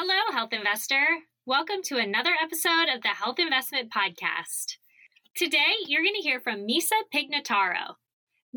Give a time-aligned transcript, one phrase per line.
[0.00, 1.04] Hello, Health Investor.
[1.44, 4.76] Welcome to another episode of the Health Investment Podcast.
[5.34, 7.96] Today, you're going to hear from Misa Pignataro.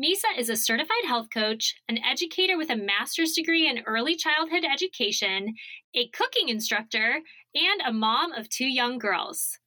[0.00, 4.64] Misa is a certified health coach, an educator with a master's degree in early childhood
[4.64, 5.56] education,
[5.96, 7.22] a cooking instructor,
[7.56, 9.58] and a mom of two young girls.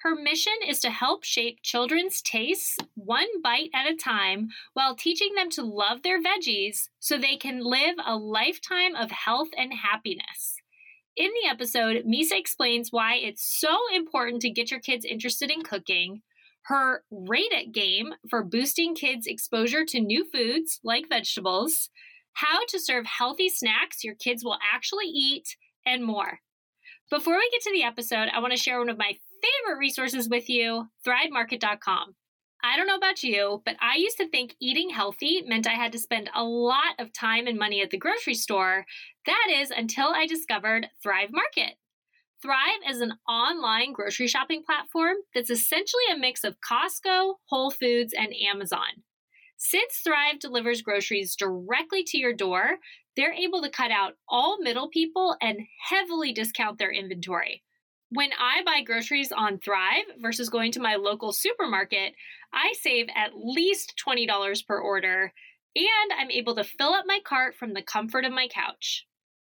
[0.00, 5.36] Her mission is to help shape children's tastes one bite at a time while teaching
[5.36, 10.59] them to love their veggies so they can live a lifetime of health and happiness.
[11.16, 15.62] In the episode, Misa explains why it's so important to get your kids interested in
[15.62, 16.22] cooking,
[16.62, 21.90] her rate it game for boosting kids' exposure to new foods like vegetables,
[22.34, 26.38] how to serve healthy snacks your kids will actually eat, and more.
[27.10, 30.28] Before we get to the episode, I want to share one of my favorite resources
[30.28, 32.14] with you thrivemarket.com.
[32.62, 35.92] I don't know about you, but I used to think eating healthy meant I had
[35.92, 38.84] to spend a lot of time and money at the grocery store.
[39.26, 41.76] That is until I discovered Thrive Market.
[42.42, 48.14] Thrive is an online grocery shopping platform that's essentially a mix of Costco, Whole Foods,
[48.16, 49.04] and Amazon.
[49.58, 52.78] Since Thrive delivers groceries directly to your door,
[53.16, 57.62] they're able to cut out all middle people and heavily discount their inventory.
[58.12, 62.14] When I buy groceries on Thrive versus going to my local supermarket,
[62.52, 65.32] I save at least $20 per order,
[65.76, 69.06] and I'm able to fill up my cart from the comfort of my couch.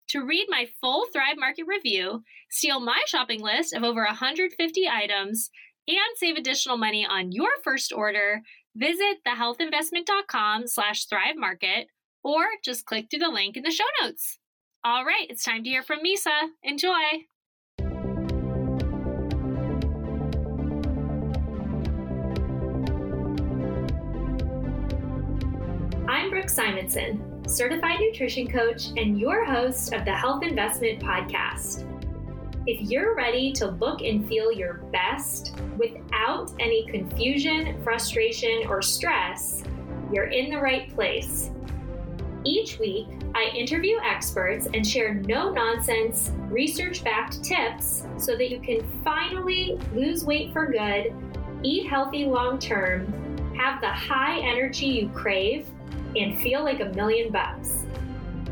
[0.10, 5.50] To read my full Thrive Market review, steal my shopping list of over 150 items,
[5.86, 8.44] and save additional money on your first order,
[8.76, 11.88] visit thehealthinvestment.com slash Thrive Market
[12.24, 14.40] or just click through the link in the show notes.
[14.86, 16.50] All right, it's time to hear from Misa.
[16.64, 17.26] Enjoy.
[26.44, 31.88] Brooke Simonson, certified nutrition coach and your host of the Health Investment Podcast.
[32.68, 39.64] If you're ready to look and feel your best without any confusion, frustration, or stress,
[40.12, 41.50] you're in the right place.
[42.44, 48.60] Each week, I interview experts and share no nonsense, research backed tips so that you
[48.60, 51.16] can finally lose weight for good,
[51.64, 53.08] eat healthy long term,
[53.56, 55.66] have the high energy you crave,
[56.16, 57.86] and feel like a million bucks.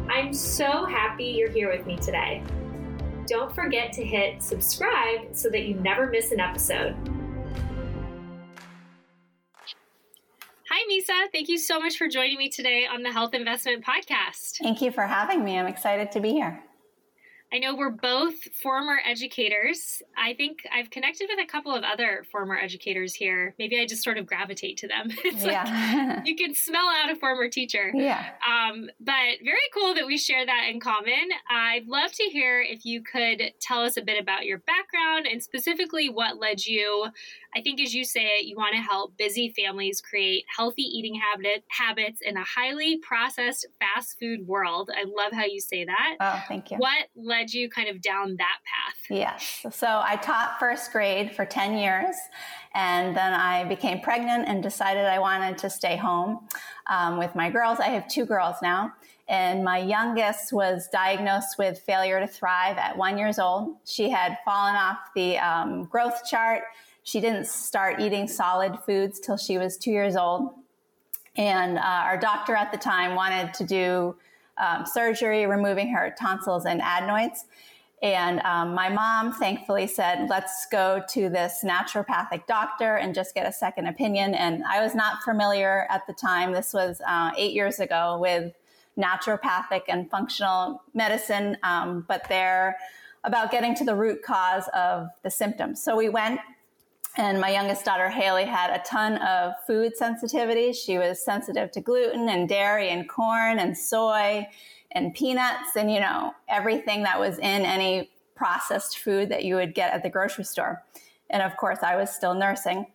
[0.09, 2.43] I'm so happy you're here with me today.
[3.27, 6.95] Don't forget to hit subscribe so that you never miss an episode.
[10.69, 11.31] Hi, Misa.
[11.31, 14.57] Thank you so much for joining me today on the Health Investment Podcast.
[14.61, 15.59] Thank you for having me.
[15.59, 16.63] I'm excited to be here.
[17.53, 20.01] I know we're both former educators.
[20.17, 23.55] I think I've connected with a couple of other former educators here.
[23.59, 25.09] Maybe I just sort of gravitate to them.
[25.23, 26.15] It's yeah.
[26.17, 27.91] like you can smell out a former teacher.
[27.93, 28.31] Yeah.
[28.45, 31.29] Um, but very cool that we share that in common.
[31.49, 35.41] I'd love to hear if you could tell us a bit about your background and
[35.41, 37.07] specifically what led you
[37.53, 41.15] I think, as you say it, you want to help busy families create healthy eating
[41.15, 44.89] habit, habits in a highly processed fast food world.
[44.95, 46.15] I love how you say that.
[46.19, 46.77] Oh, thank you.
[46.77, 48.95] What led you kind of down that path?
[49.09, 49.65] Yes.
[49.71, 52.15] So I taught first grade for 10 years.
[52.73, 56.47] And then I became pregnant and decided I wanted to stay home
[56.89, 57.79] um, with my girls.
[57.79, 58.93] I have two girls now.
[59.27, 63.75] And my youngest was diagnosed with failure to thrive at one years old.
[63.85, 66.63] She had fallen off the um, growth chart
[67.03, 70.53] she didn't start eating solid foods till she was two years old.
[71.35, 74.15] And uh, our doctor at the time wanted to do
[74.57, 77.45] um, surgery, removing her tonsils and adenoids.
[78.01, 83.47] And um, my mom thankfully said, let's go to this naturopathic doctor and just get
[83.47, 84.33] a second opinion.
[84.33, 88.53] And I was not familiar at the time, this was uh, eight years ago, with
[88.97, 92.75] naturopathic and functional medicine, um, but they're
[93.23, 95.81] about getting to the root cause of the symptoms.
[95.81, 96.39] So we went
[97.17, 100.75] and my youngest daughter, Haley, had a ton of food sensitivities.
[100.75, 104.47] She was sensitive to gluten and dairy and corn and soy
[104.91, 109.75] and peanuts and, you know, everything that was in any processed food that you would
[109.75, 110.83] get at the grocery store.
[111.29, 112.87] And of course, I was still nursing.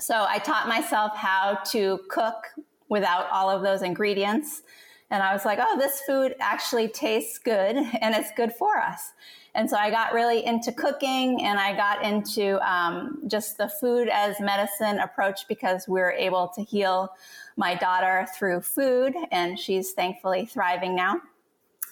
[0.00, 2.46] So I taught myself how to cook
[2.88, 4.62] without all of those ingredients.
[5.10, 9.12] And I was like, oh, this food actually tastes good and it's good for us.
[9.54, 14.08] And so I got really into cooking and I got into um, just the food
[14.08, 17.10] as medicine approach because we are able to heal
[17.56, 21.20] my daughter through food and she's thankfully thriving now.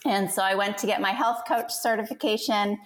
[0.05, 2.79] And so I went to get my health coach certification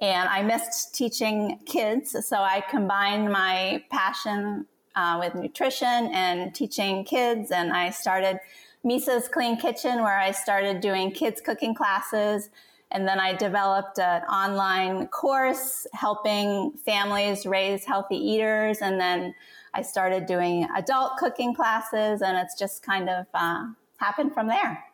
[0.00, 2.16] and I missed teaching kids.
[2.24, 8.38] So I combined my passion uh, with nutrition and teaching kids and I started
[8.84, 12.50] Misa's Clean Kitchen where I started doing kids cooking classes
[12.92, 18.78] And then I developed an online course helping families raise healthy eaters.
[18.82, 19.34] And then
[19.72, 23.66] I started doing adult cooking classes, and it's just kind of uh,
[23.98, 24.84] happened from there.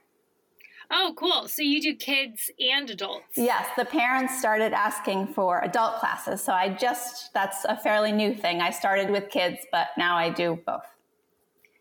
[0.90, 1.48] Oh, cool.
[1.48, 3.36] So you do kids and adults?
[3.36, 6.42] Yes, the parents started asking for adult classes.
[6.42, 8.60] So I just, that's a fairly new thing.
[8.60, 10.84] I started with kids, but now I do both.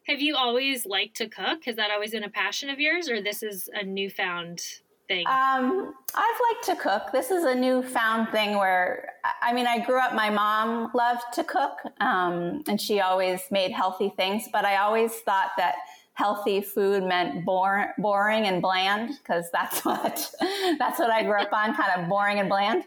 [0.08, 1.66] Have you always liked to cook?
[1.66, 4.62] Has that always been a passion of yours, or this is a newfound
[5.08, 5.26] thing?
[5.28, 7.12] Um, I've liked to cook.
[7.12, 11.44] This is a newfound thing where, I mean, I grew up, my mom loved to
[11.44, 15.76] cook, um, and she always made healthy things, but I always thought that
[16.14, 20.34] healthy food meant bore, boring and bland because that's what
[20.80, 22.84] that's what I grew up on, kind of boring and bland.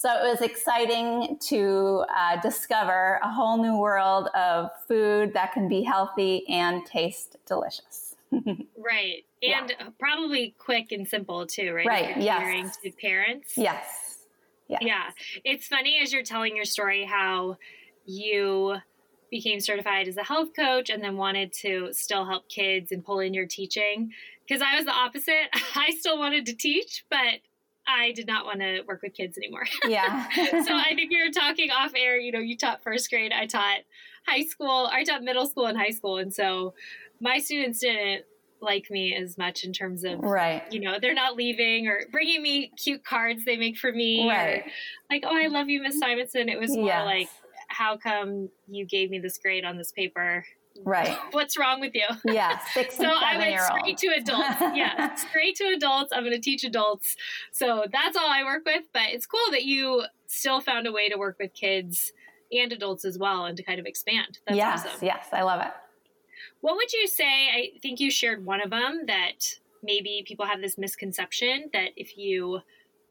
[0.00, 5.68] So it was exciting to uh, discover a whole new world of food that can
[5.68, 8.16] be healthy and taste delicious.
[8.78, 9.88] right, and yeah.
[9.98, 11.86] probably quick and simple too, right?
[11.86, 12.16] Right.
[12.20, 12.76] Yes.
[12.78, 13.52] To parents.
[13.56, 14.18] Yes.
[14.68, 14.80] yes.
[14.82, 15.10] Yeah.
[15.44, 17.56] It's funny as you're telling your story how
[18.04, 18.76] you
[19.30, 23.20] became certified as a health coach and then wanted to still help kids and pull
[23.20, 24.10] in your teaching
[24.46, 25.48] because I was the opposite.
[25.76, 27.40] I still wanted to teach, but
[27.86, 29.66] I did not want to work with kids anymore.
[29.88, 30.28] Yeah.
[30.64, 32.18] so I think we were talking off air.
[32.18, 33.80] You know, you taught first grade, I taught
[34.26, 36.18] high school, I taught middle school and high school.
[36.18, 36.74] And so
[37.20, 38.24] my students didn't
[38.62, 42.42] like me as much in terms of right you know they're not leaving or bringing
[42.42, 44.60] me cute cards they make for me right.
[44.60, 44.64] or
[45.10, 47.06] like oh i love you miss simonson it was more yes.
[47.06, 47.28] like
[47.70, 50.44] how come you gave me this grade on this paper?
[50.84, 51.16] Right.
[51.30, 52.06] What's wrong with you?
[52.24, 54.76] Yeah, six so I went straight to adults.
[54.76, 56.12] yeah, straight to adults.
[56.14, 57.16] I'm going to teach adults.
[57.52, 58.84] So that's all I work with.
[58.92, 62.12] But it's cool that you still found a way to work with kids
[62.52, 64.38] and adults as well, and to kind of expand.
[64.46, 65.06] That's yes, awesome.
[65.06, 65.72] yes, I love it.
[66.60, 67.48] What would you say?
[67.48, 72.16] I think you shared one of them that maybe people have this misconception that if
[72.16, 72.60] you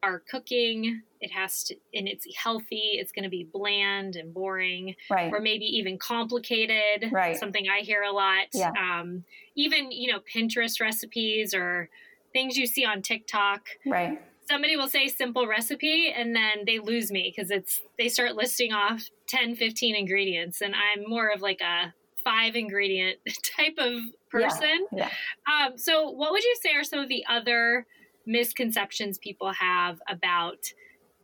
[0.02, 4.94] are cooking it has to and it's healthy it's going to be bland and boring
[5.10, 8.70] right or maybe even complicated right something i hear a lot yeah.
[8.78, 9.24] um,
[9.56, 11.88] even you know pinterest recipes or
[12.32, 17.12] things you see on tiktok right somebody will say simple recipe and then they lose
[17.12, 21.60] me because it's they start listing off 10 15 ingredients and i'm more of like
[21.60, 21.92] a
[22.24, 23.18] five ingredient
[23.56, 24.00] type of
[24.30, 25.08] person yeah,
[25.48, 25.66] yeah.
[25.66, 27.86] Um, so what would you say are some of the other
[28.26, 30.58] misconceptions people have about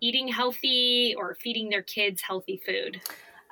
[0.00, 3.00] eating healthy or feeding their kids healthy food?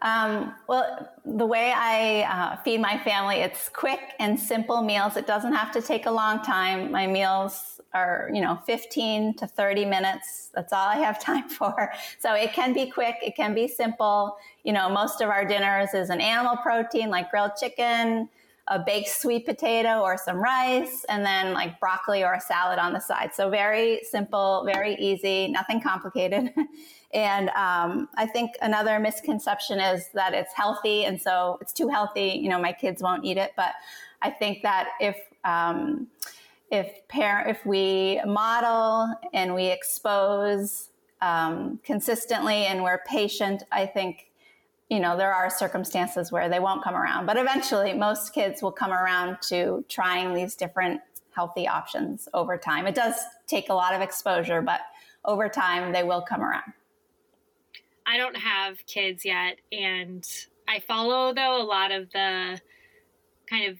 [0.05, 5.17] Um, well, the way I uh, feed my family, it's quick and simple meals.
[5.17, 6.93] It doesn't have to take a long time.
[6.93, 10.51] My meals are, you know, 15 to 30 minutes.
[10.55, 11.91] That's all I have time for.
[12.19, 13.17] So it can be quick.
[13.23, 14.37] It can be simple.
[14.63, 18.29] You know, most of our dinners is an animal protein like grilled chicken,
[18.69, 22.93] a baked sweet potato or some rice, and then like broccoli or a salad on
[22.93, 23.35] the side.
[23.35, 26.53] So very simple, very easy, nothing complicated.
[27.15, 32.39] and um, I think another misconception is that it's healthy, and so it's too healthy.
[32.43, 33.53] You know, my kids won't eat it.
[33.57, 33.73] But
[34.21, 36.09] I think that if um,
[36.71, 40.91] if parent if we model and we expose
[41.23, 44.31] um, consistently and we're patient, I think
[44.91, 48.71] you know, there are circumstances where they won't come around, but eventually most kids will
[48.71, 51.01] come around to trying these different
[51.31, 52.87] healthy options over time.
[52.87, 53.15] It does
[53.47, 54.81] take a lot of exposure, but
[55.25, 56.73] over time they will come around.
[58.07, 60.27] I don't have kids yet, and
[60.69, 62.61] I follow though a lot of the
[63.49, 63.79] kind of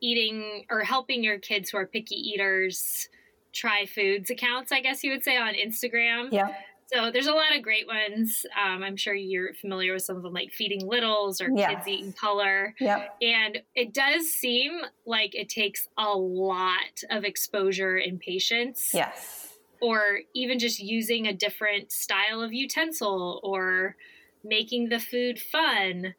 [0.00, 3.08] eating or helping your kids who are picky eaters
[3.52, 6.32] try foods accounts, I guess you would say, on Instagram.
[6.32, 6.54] Yeah.
[6.92, 8.44] So there's a lot of great ones.
[8.62, 11.70] Um, I'm sure you're familiar with some of them, like Feeding Littles or yes.
[11.70, 12.74] Kids Eating Color.
[12.80, 13.16] Yep.
[13.22, 18.90] And it does seem like it takes a lot of exposure and patience.
[18.92, 19.51] Yes.
[19.82, 23.96] Or even just using a different style of utensil or
[24.44, 26.14] making the food fun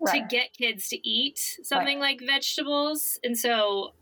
[0.00, 0.28] right.
[0.28, 2.18] to get kids to eat something right.
[2.18, 3.18] like vegetables.
[3.22, 3.92] And so,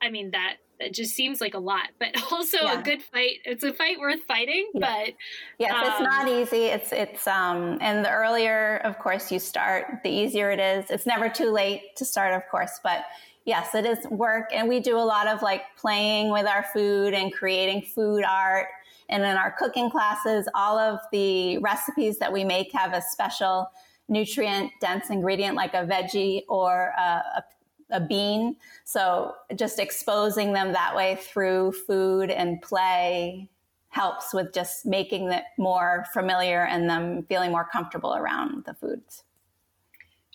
[0.00, 2.80] I mean, that it just seems like a lot, but also yeah.
[2.80, 3.38] a good fight.
[3.44, 4.80] It's a fight worth fighting, yeah.
[4.80, 5.14] but
[5.58, 6.66] yes, um, it's not easy.
[6.66, 10.90] It's it's um and the earlier, of course, you start, the easier it is.
[10.90, 13.04] It's never too late to start, of course, but
[13.44, 17.14] yes, it is work, and we do a lot of like playing with our food
[17.14, 18.68] and creating food art.
[19.08, 23.70] And in our cooking classes, all of the recipes that we make have a special
[24.08, 27.02] nutrient dense ingredient like a veggie or a,
[27.36, 27.44] a
[27.92, 28.56] a bean.
[28.84, 33.48] So just exposing them that way through food and play
[33.90, 39.22] helps with just making it more familiar and them feeling more comfortable around the foods.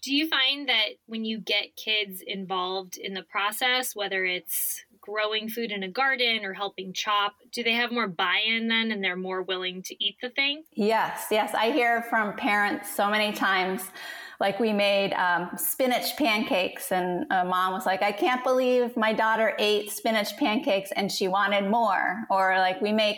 [0.03, 5.49] Do you find that when you get kids involved in the process, whether it's growing
[5.49, 9.03] food in a garden or helping chop, do they have more buy in then and
[9.03, 10.63] they're more willing to eat the thing?
[10.73, 11.53] Yes, yes.
[11.53, 13.83] I hear from parents so many times.
[14.39, 19.11] Like we made um, spinach pancakes, and a mom was like, I can't believe my
[19.11, 22.23] daughter ate spinach pancakes and she wanted more.
[22.29, 23.17] Or like we make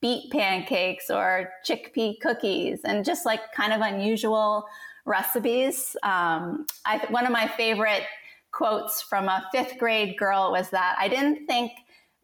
[0.00, 4.64] beet pancakes or chickpea cookies and just like kind of unusual
[5.08, 5.96] recipes.
[6.02, 8.04] Um, I, one of my favorite
[8.52, 11.72] quotes from a fifth grade girl was that I didn't think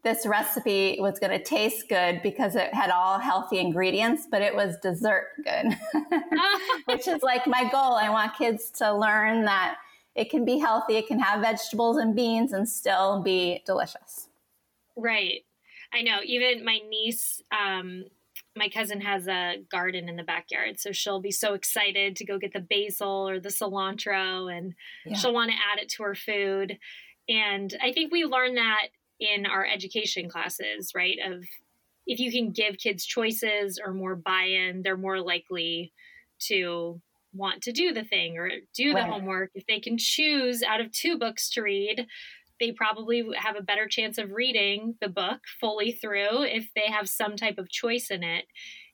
[0.03, 4.55] this recipe was going to taste good because it had all healthy ingredients, but it
[4.55, 5.75] was dessert good,
[6.85, 7.95] which is like my goal.
[7.95, 9.77] I want kids to learn that
[10.13, 14.29] it can be healthy, it can have vegetables and beans and still be delicious.
[14.95, 15.43] Right.
[15.91, 16.19] I know.
[16.23, 18.05] Even my niece, um,
[18.55, 22.37] my cousin has a garden in the backyard, so she'll be so excited to go
[22.37, 24.73] get the basil or the cilantro, and
[25.05, 25.17] yeah.
[25.17, 26.77] she'll want to add it to her food.
[27.27, 28.87] And I think we learn that
[29.19, 31.17] in our education classes, right?
[31.25, 31.43] Of
[32.07, 35.91] if you can give kids choices or more buy-in, they're more likely
[36.47, 37.01] to
[37.33, 39.09] want to do the thing or do the right.
[39.09, 39.51] homework.
[39.55, 42.05] If they can choose out of two books to read,
[42.59, 47.09] they probably have a better chance of reading the book fully through if they have
[47.09, 48.45] some type of choice in it.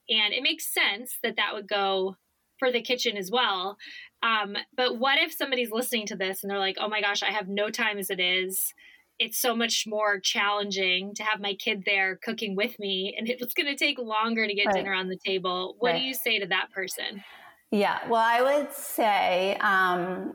[0.10, 2.15] And it makes sense that that would go
[2.60, 3.77] for the kitchen as well.
[4.24, 7.32] Um, but what if somebody's listening to this and they're like, oh my gosh, I
[7.32, 8.74] have no time as it is.
[9.20, 13.53] It's so much more challenging to have my kid there cooking with me, and it's
[13.53, 14.75] going to take longer to get right.
[14.75, 15.75] dinner on the table.
[15.77, 16.00] What right.
[16.00, 17.24] do you say to that person?
[17.70, 20.34] Yeah, well, I would say um,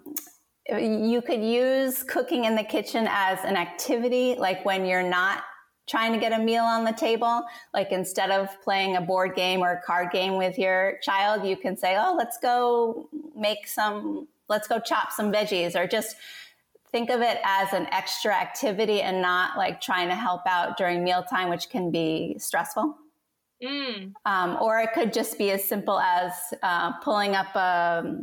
[0.69, 5.45] you could use cooking in the kitchen as an activity, like when you're not
[5.87, 7.45] trying to get a meal on the table.
[7.73, 11.57] Like instead of playing a board game or a card game with your child, you
[11.57, 16.17] can say, Oh, let's go make some, let's go chop some veggies or just
[16.91, 21.05] think of it as an extra activity and not like trying to help out during
[21.05, 22.97] mealtime, which can be stressful.
[23.63, 24.13] Mm.
[24.25, 26.33] Um, or it could just be as simple as
[26.63, 28.21] uh, pulling up a,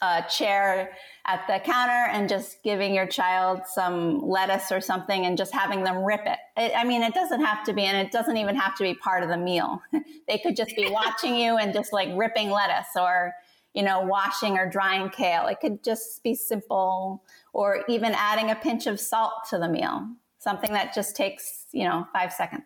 [0.00, 0.92] a chair
[1.26, 5.84] at the counter and just giving your child some lettuce or something and just having
[5.84, 6.38] them rip it.
[6.56, 6.72] it.
[6.74, 9.22] I mean, it doesn't have to be, and it doesn't even have to be part
[9.22, 9.82] of the meal.
[10.28, 13.34] they could just be watching you and just like ripping lettuce or,
[13.74, 15.46] you know, washing or drying kale.
[15.46, 20.08] It could just be simple or even adding a pinch of salt to the meal,
[20.38, 22.64] something that just takes, you know, five seconds.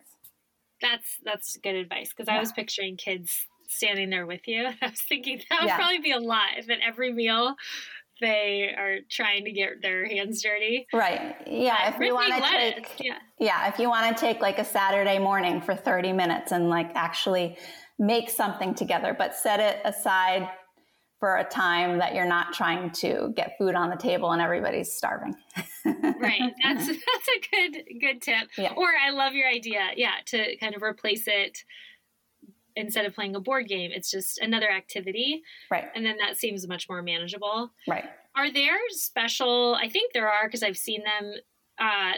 [0.81, 2.37] That's, that's good advice because yeah.
[2.37, 4.67] I was picturing kids standing there with you.
[4.83, 5.77] I was thinking that would yeah.
[5.77, 7.55] probably be a lot if at every meal
[8.21, 10.87] they are trying to get their hands dirty.
[10.93, 11.35] Right.
[11.47, 11.93] Yeah.
[11.93, 13.19] if you want to take, yeah.
[13.39, 16.93] yeah, if you want to take like a Saturday morning for 30 minutes and like
[16.95, 17.59] actually
[17.99, 20.49] make something together, but set it aside
[21.25, 24.93] for a time that you're not trying to get food on the table and everybody's
[24.93, 25.35] starving.
[25.85, 26.53] right.
[26.63, 28.49] That's that's a good good tip.
[28.59, 28.73] Yeah.
[28.77, 29.91] Or I love your idea.
[29.97, 31.65] Yeah, to kind of replace it
[32.77, 35.43] instead of playing a board game, it's just another activity.
[35.71, 35.85] Right.
[35.95, 37.73] And then that seems much more manageable.
[37.87, 38.05] Right.
[38.37, 41.35] Are there special, I think there are because I've seen them,
[41.79, 42.13] uh,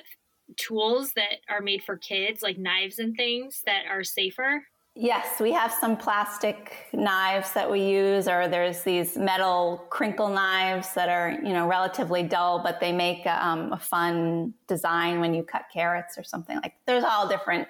[0.56, 4.64] tools that are made for kids, like knives and things that are safer?
[4.98, 10.94] Yes, we have some plastic knives that we use, or there's these metal crinkle knives
[10.94, 15.42] that are, you know, relatively dull, but they make um, a fun design when you
[15.42, 16.72] cut carrots or something like.
[16.86, 17.68] There's all different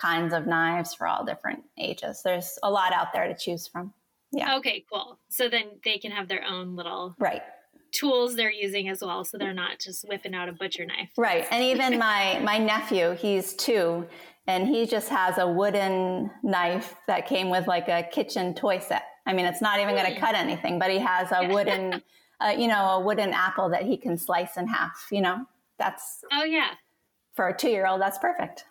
[0.00, 2.22] kinds of knives for all different ages.
[2.24, 3.92] There's a lot out there to choose from.
[4.32, 4.56] Yeah.
[4.56, 5.18] Okay, cool.
[5.28, 7.42] So then they can have their own little right
[7.90, 11.10] tools they're using as well so they're not just whipping out a butcher knife.
[11.16, 11.46] Right.
[11.50, 14.06] And even my my nephew, he's 2
[14.46, 19.04] and he just has a wooden knife that came with like a kitchen toy set.
[19.26, 22.02] I mean, it's not even going to cut anything, but he has a wooden
[22.40, 25.44] uh, you know, a wooden apple that he can slice in half, you know.
[25.78, 26.70] That's Oh yeah.
[27.34, 28.64] For a 2-year-old, that's perfect.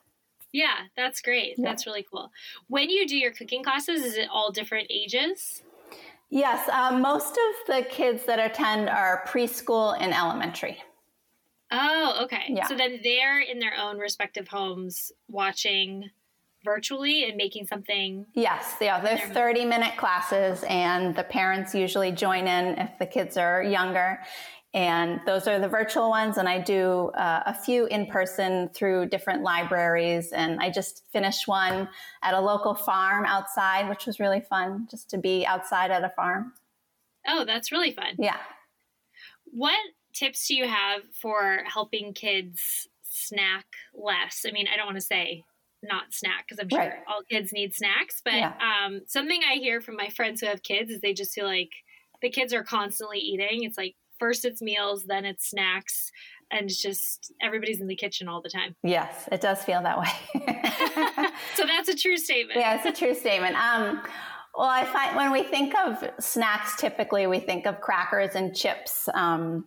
[0.58, 1.54] Yeah, that's great.
[1.56, 1.70] Yeah.
[1.70, 2.32] That's really cool.
[2.68, 5.62] When you do your cooking classes, is it all different ages?
[6.32, 10.82] Yes, um, most of the kids that attend are preschool and elementary.
[11.70, 12.46] Oh, okay.
[12.50, 12.66] Yeah.
[12.66, 16.10] So then they're in their own respective homes watching
[16.66, 18.26] virtually and making something.
[18.34, 23.38] Yes, yeah, they're 30 minute classes, and the parents usually join in if the kids
[23.38, 24.20] are younger.
[24.74, 26.38] And those are the virtual ones.
[26.38, 30.32] And I do uh, a few in person through different libraries.
[30.32, 31.90] And I just finished one
[32.22, 36.10] at a local farm outside, which was really fun just to be outside at a
[36.10, 36.54] farm.
[37.28, 38.16] Oh, that's really fun.
[38.20, 38.38] Yeah.
[39.46, 39.80] What
[40.14, 44.46] tips do you have for helping kids snack less?
[44.48, 45.44] I mean, I don't want to say
[45.84, 46.94] not snack because I'm sure right.
[47.08, 48.54] all kids need snacks, but yeah.
[48.60, 51.72] um, something I hear from my friends who have kids is they just feel like
[52.22, 53.64] the kids are constantly eating.
[53.64, 56.12] It's like first it's meals, then it's snacks.
[56.52, 58.76] and it's just everybody's in the kitchen all the time.
[58.84, 60.10] Yes, it does feel that way.
[61.56, 62.60] so that's a true statement.
[62.60, 63.56] Yeah, it's a true statement.
[63.56, 64.02] Um,
[64.56, 69.08] well, I find when we think of snacks, typically we think of crackers and chips
[69.14, 69.66] um,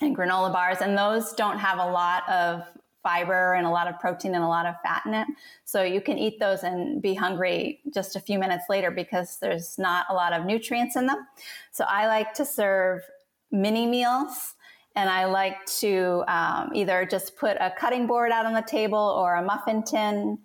[0.00, 2.62] and granola bars, and those don't have a lot of
[3.02, 5.26] fiber and a lot of protein and a lot of fat in it.
[5.64, 9.78] So you can eat those and be hungry just a few minutes later because there's
[9.78, 11.26] not a lot of nutrients in them.
[11.72, 13.02] So I like to serve
[13.50, 14.54] mini meals
[14.96, 18.98] and I like to um, either just put a cutting board out on the table
[18.98, 20.38] or a muffin tin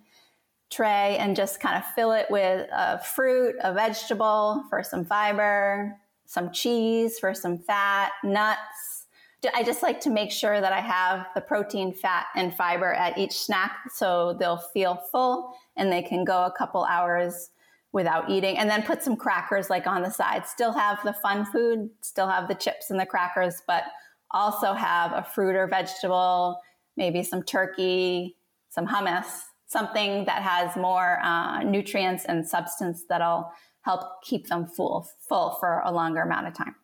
[0.70, 5.96] tray and just kind of fill it with a fruit, a vegetable for some fiber,
[6.26, 9.06] some cheese for some fat, nuts.
[9.54, 13.16] I just like to make sure that I have the protein, fat, and fiber at
[13.16, 17.50] each snack so they'll feel full and they can go a couple hours
[17.92, 20.46] without eating and then put some crackers like on the side.
[20.46, 23.84] Still have the fun food, still have the chips and the crackers, but
[24.30, 26.60] also have a fruit or vegetable,
[26.96, 28.36] maybe some turkey,
[28.68, 33.50] some hummus, something that has more uh, nutrients and substance that'll
[33.82, 36.74] help keep them full, full for a longer amount of time.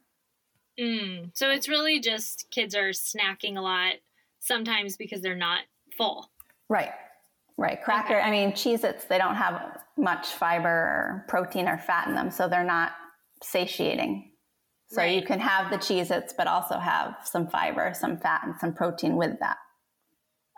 [0.80, 1.30] Mm.
[1.34, 3.94] So it's really just kids are snacking a lot
[4.38, 5.60] sometimes because they're not
[5.96, 6.30] full.
[6.68, 6.90] Right.
[7.58, 7.82] Right.
[7.82, 8.20] Cracker.
[8.20, 12.30] I mean, Cheez Its, they don't have much fiber or protein or fat in them,
[12.30, 12.92] so they're not
[13.42, 14.30] satiating.
[14.88, 15.14] So right.
[15.14, 18.74] you can have the Cheez Its, but also have some fiber, some fat, and some
[18.74, 19.56] protein with that.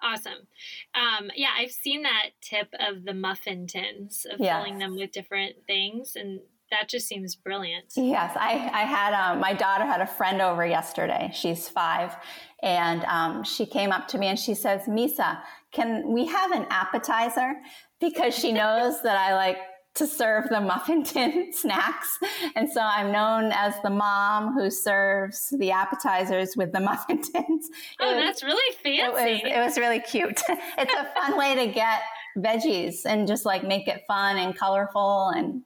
[0.02, 0.46] Awesome.
[0.94, 4.56] Um, yeah, I've seen that tip of the muffin tins of yes.
[4.56, 7.86] filling them with different things, and that just seems brilliant.
[7.96, 11.30] Yes, I, I had um, my daughter had a friend over yesterday.
[11.32, 12.14] She's five,
[12.62, 15.40] and um, she came up to me and she says, "Misa,
[15.74, 17.54] can we have an appetizer?"
[18.00, 19.58] Because she knows that I like
[19.94, 22.18] to serve the muffin tin snacks.
[22.54, 27.70] And so I'm known as the mom who serves the appetizers with the muffin tins.
[28.00, 29.00] Oh, was, that's really fancy.
[29.00, 30.40] It was, it was really cute.
[30.48, 32.02] it's a fun way to get
[32.36, 35.30] veggies and just like make it fun and colorful.
[35.34, 35.62] And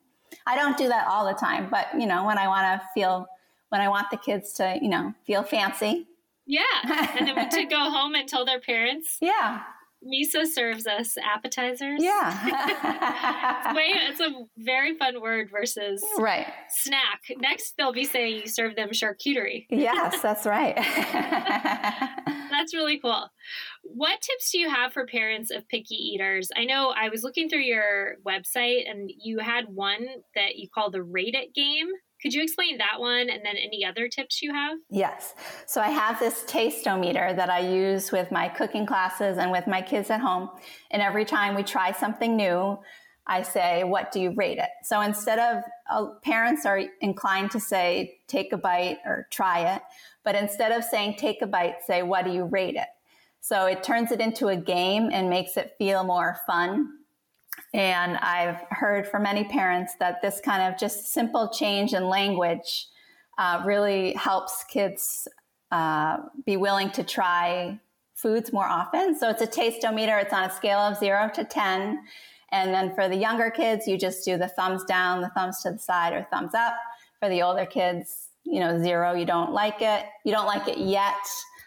[0.46, 3.26] I don't do that all the time, but you know, when I want to feel,
[3.70, 6.06] when I want the kids to, you know, feel fancy.
[6.46, 6.62] Yeah.
[7.18, 9.18] And then we to go home and tell their parents.
[9.20, 9.62] Yeah.
[10.04, 12.00] Misa serves us appetizers.
[12.00, 13.72] Yeah.
[13.74, 17.20] Wait, it's a very fun word versus right snack.
[17.38, 19.66] Next, they'll be saying you serve them charcuterie.
[19.70, 20.76] yes, that's right.
[22.50, 23.28] that's really cool.
[23.82, 26.50] What tips do you have for parents of picky eaters?
[26.56, 30.90] I know I was looking through your website and you had one that you call
[30.90, 31.88] the Rate It game.
[32.20, 34.78] Could you explain that one and then any other tips you have?
[34.90, 35.34] Yes.
[35.66, 39.82] So I have this tasteometer that I use with my cooking classes and with my
[39.82, 40.50] kids at home.
[40.90, 42.78] And every time we try something new,
[43.26, 44.70] I say, what do you rate it?
[44.82, 49.82] So instead of uh, parents are inclined to say, take a bite or try it.
[50.24, 52.88] But instead of saying, take a bite, say, what do you rate it?
[53.40, 56.97] So it turns it into a game and makes it feel more fun
[57.74, 62.86] and I've heard from many parents that this kind of just simple change in language
[63.38, 65.28] uh, really helps kids
[65.70, 67.78] uh, be willing to try
[68.14, 69.16] foods more often.
[69.16, 72.00] So it's a tasteometer, it's on a scale of zero to 10.
[72.50, 75.72] And then for the younger kids, you just do the thumbs down, the thumbs to
[75.72, 76.74] the side, or thumbs up.
[77.20, 80.04] For the older kids, you know, zero, you don't like it.
[80.24, 81.14] You don't like it yet.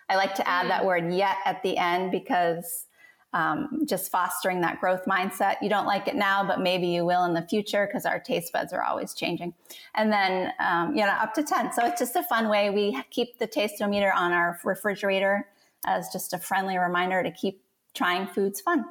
[0.09, 0.85] I like to add that mm.
[0.85, 2.85] word yet at the end because
[3.33, 5.55] um, just fostering that growth mindset.
[5.61, 8.51] You don't like it now, but maybe you will in the future because our taste
[8.51, 9.53] buds are always changing.
[9.95, 11.71] And then, um, you know, up to 10.
[11.73, 12.69] So it's just a fun way.
[12.69, 15.47] We keep the tasteometer on our refrigerator
[15.85, 17.63] as just a friendly reminder to keep
[17.93, 18.85] trying foods fun.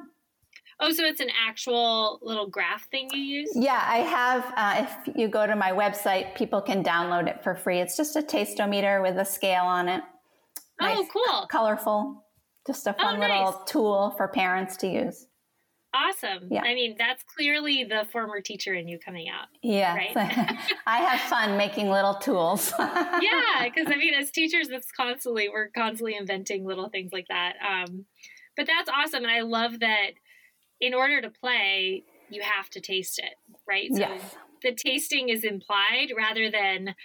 [0.83, 3.51] Oh, so it's an actual little graph thing you use?
[3.53, 4.53] Yeah, I have.
[4.57, 7.79] Uh, if you go to my website, people can download it for free.
[7.79, 10.01] It's just a tasteometer with a scale on it.
[10.81, 11.47] Oh, nice, oh, cool.
[11.47, 12.23] Colorful.
[12.67, 13.45] Just a fun oh, nice.
[13.45, 15.27] little tool for parents to use.
[15.93, 16.47] Awesome.
[16.49, 16.61] Yeah.
[16.61, 19.47] I mean, that's clearly the former teacher in you coming out.
[19.61, 19.93] Yeah.
[19.95, 20.15] Right?
[20.87, 22.73] I have fun making little tools.
[22.79, 23.63] yeah.
[23.63, 27.55] Because I mean, as teachers, it's constantly, we're constantly inventing little things like that.
[27.67, 28.05] Um,
[28.55, 29.23] but that's awesome.
[29.23, 30.11] And I love that
[30.79, 33.35] in order to play, you have to taste it,
[33.67, 33.89] right?
[33.91, 34.35] So yes.
[34.63, 36.95] the tasting is implied rather than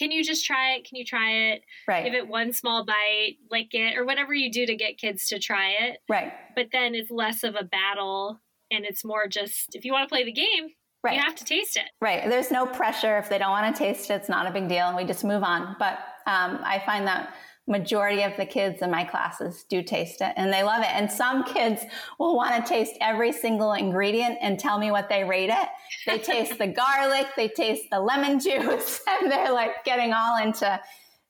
[0.00, 0.88] can you just try it?
[0.88, 1.62] Can you try it?
[1.86, 2.04] Right.
[2.04, 5.38] Give it one small bite, lick it, or whatever you do to get kids to
[5.38, 5.98] try it.
[6.08, 6.32] Right.
[6.56, 10.10] But then it's less of a battle and it's more just if you want to
[10.10, 10.70] play the game,
[11.04, 11.16] right.
[11.16, 11.84] you have to taste it.
[12.00, 12.26] Right.
[12.26, 13.18] There's no pressure.
[13.18, 15.22] If they don't want to taste it, it's not a big deal and we just
[15.22, 15.76] move on.
[15.78, 17.34] But um, I find that
[17.70, 20.90] majority of the kids in my classes do taste it and they love it.
[20.90, 21.82] And some kids
[22.18, 25.68] will want to taste every single ingredient and tell me what they rate it.
[26.04, 30.80] They taste the garlic, they taste the lemon juice, and they're like getting all into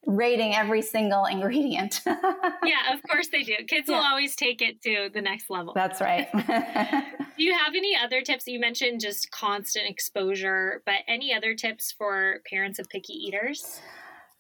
[0.07, 2.01] rating every single ingredient.
[2.07, 3.57] yeah, of course they do.
[3.69, 3.97] Kids yeah.
[3.97, 5.75] will always take it to the next level.
[5.75, 6.27] That's right.
[6.33, 8.47] do you have any other tips?
[8.47, 13.81] You mentioned just constant exposure, but any other tips for parents of picky eaters?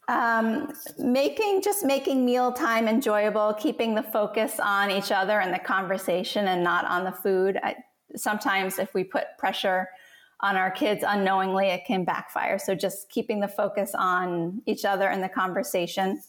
[0.08, 6.48] Um, making just making mealtime enjoyable, keeping the focus on each other and the conversation
[6.48, 7.58] and not on the food.
[7.62, 7.76] I,
[8.16, 9.88] sometimes if we put pressure
[10.40, 12.58] on our kids unknowingly, it can backfire.
[12.58, 16.20] So just keeping the focus on each other and the conversation.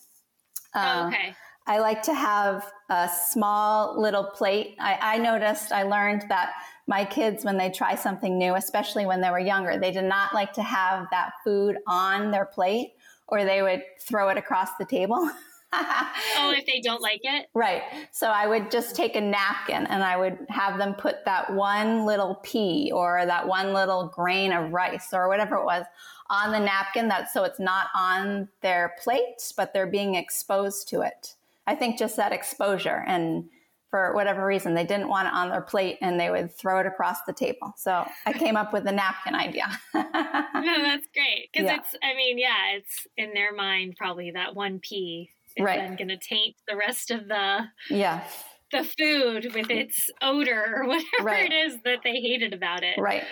[0.73, 1.35] Uh, okay.
[1.67, 4.75] I like to have a small little plate.
[4.79, 6.53] I, I, noticed, I learned that
[6.87, 10.33] my kids, when they try something new, especially when they were younger, they did not
[10.33, 12.93] like to have that food on their plate
[13.31, 15.29] or they would throw it across the table.
[15.73, 17.47] oh, if they don't like it?
[17.53, 17.81] Right.
[18.11, 22.05] So I would just take a napkin and I would have them put that one
[22.05, 25.85] little pea or that one little grain of rice or whatever it was
[26.29, 31.01] on the napkin that so it's not on their plate, but they're being exposed to
[31.01, 31.35] it.
[31.67, 33.45] I think just that exposure and
[33.91, 36.87] for whatever reason they didn't want it on their plate and they would throw it
[36.87, 41.65] across the table so i came up with the napkin idea no that's great because
[41.67, 41.77] yeah.
[41.77, 45.79] it's i mean yeah it's in their mind probably that one pea is right.
[45.79, 48.23] then going to taint the rest of the yeah
[48.71, 51.51] the food with its odor or whatever right.
[51.51, 52.97] it is that they hated about it.
[52.97, 53.23] Right.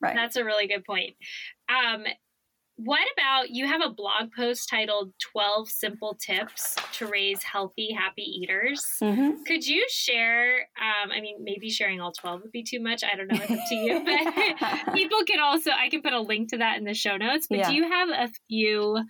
[0.00, 0.14] Right.
[0.14, 1.14] That's a really good point.
[1.68, 2.04] Um,
[2.76, 8.22] what about you have a blog post titled 12 simple tips to raise healthy happy
[8.22, 9.42] eaters mm-hmm.
[9.46, 13.16] could you share um, i mean maybe sharing all 12 would be too much i
[13.16, 14.04] don't know it's up to you
[14.86, 17.46] but people can also i can put a link to that in the show notes
[17.48, 17.68] but yeah.
[17.68, 19.04] do you have a few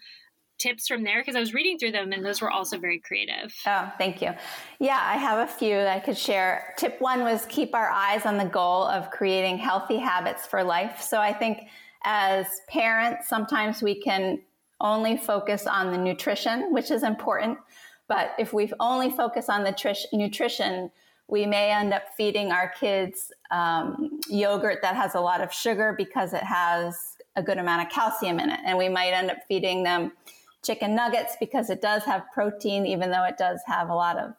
[0.57, 1.21] tips from there?
[1.21, 3.55] Because I was reading through them and those were also very creative.
[3.67, 4.33] Oh, thank you.
[4.79, 6.75] Yeah, I have a few that I could share.
[6.79, 11.03] Tip one was keep our eyes on the goal of creating healthy habits for life.
[11.03, 11.69] So I think
[12.05, 14.41] as parents, sometimes we can
[14.81, 17.59] only focus on the nutrition, which is important.
[18.07, 19.75] But if we only focus on the
[20.13, 20.91] nutrition,
[21.27, 25.95] we may end up feeding our kids um, yogurt that has a lot of sugar
[25.97, 28.61] because it has a good amount of calcium in it.
[28.65, 30.13] And we might end up feeding them
[30.63, 34.35] chicken nuggets because it does have protein, even though it does have a lot of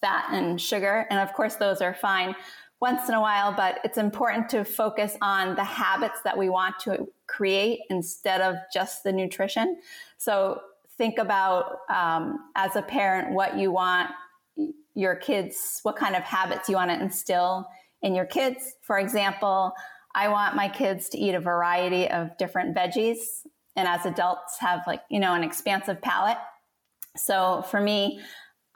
[0.00, 1.06] fat and sugar.
[1.10, 2.34] And of course, those are fine
[2.80, 6.78] once in a while, but it's important to focus on the habits that we want
[6.80, 9.78] to create instead of just the nutrition.
[10.18, 10.60] So
[10.98, 14.10] think about um, as a parent what you want
[14.94, 17.66] your kids, what kind of habits you want to instill
[18.02, 18.74] in your kids.
[18.82, 19.72] For example,
[20.14, 23.18] I want my kids to eat a variety of different veggies
[23.76, 26.38] and as adults have like, you know, an expansive palate.
[27.16, 28.20] So for me,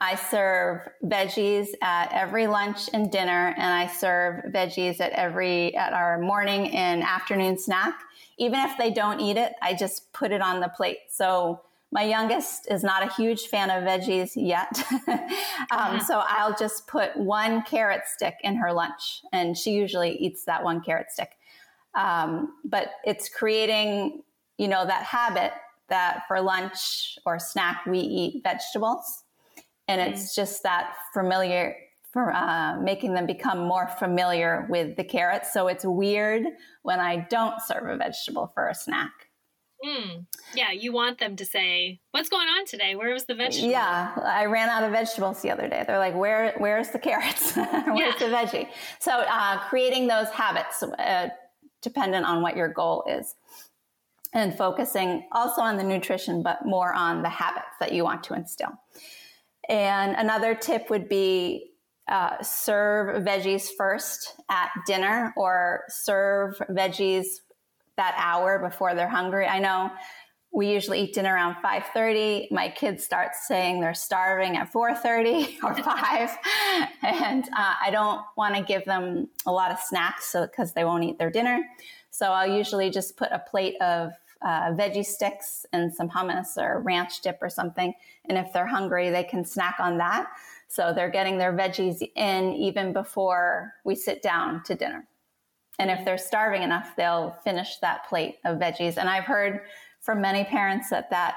[0.01, 5.93] I serve veggies at every lunch and dinner, and I serve veggies at every at
[5.93, 7.93] our morning and afternoon snack.
[8.37, 10.97] Even if they don't eat it, I just put it on the plate.
[11.09, 11.61] So
[11.91, 14.83] my youngest is not a huge fan of veggies yet.
[15.71, 20.45] um, so I'll just put one carrot stick in her lunch, and she usually eats
[20.45, 21.31] that one carrot stick.
[21.93, 24.23] Um, but it's creating
[24.61, 25.53] you know, that habit
[25.89, 29.23] that for lunch or snack we eat vegetables.
[29.87, 30.11] And mm.
[30.11, 31.75] it's just that familiar
[32.11, 35.53] for uh, making them become more familiar with the carrots.
[35.53, 36.45] So it's weird
[36.83, 39.11] when I don't serve a vegetable for a snack.
[39.83, 40.27] Mm.
[40.53, 42.95] Yeah, you want them to say, "What's going on today?
[42.95, 45.83] Where was the vegetable?" Yeah, I ran out of vegetables the other day.
[45.87, 46.53] They're like, "Where?
[46.57, 47.55] Where's the carrots?
[47.55, 48.13] where's yeah.
[48.19, 48.67] the veggie?"
[48.99, 51.29] So uh, creating those habits, uh,
[51.81, 53.33] dependent on what your goal is
[54.33, 58.33] and focusing also on the nutrition, but more on the habits that you want to
[58.33, 58.71] instill.
[59.69, 61.71] And another tip would be
[62.07, 67.25] uh, serve veggies first at dinner or serve veggies
[67.97, 69.45] that hour before they're hungry.
[69.45, 69.91] I know
[70.53, 75.73] we usually eat dinner around 5.30 my kids start saying they're starving at 4.30 or
[75.73, 76.37] 5
[77.03, 80.83] and uh, i don't want to give them a lot of snacks so because they
[80.83, 81.63] won't eat their dinner.
[82.11, 84.11] So I'll usually just put a plate of
[84.43, 87.93] uh, veggie sticks and some hummus or ranch dip or something.
[88.27, 90.27] And if they're hungry, they can snack on that.
[90.67, 95.05] So they're getting their veggies in even before we sit down to dinner.
[95.79, 98.97] And if they're starving enough, they'll finish that plate of veggies.
[98.97, 99.61] And I've heard
[99.99, 101.35] from many parents that that